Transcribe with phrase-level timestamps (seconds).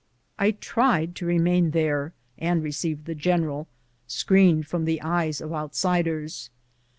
[0.39, 3.67] I tried to remain there and receive the general,
[4.07, 6.49] screened from the eyes of outsiders.